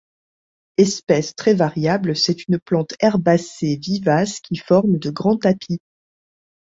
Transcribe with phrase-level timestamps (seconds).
[0.77, 5.77] Espèce très variable, c'est une plante herbacée vivace qui forme de grands tapis.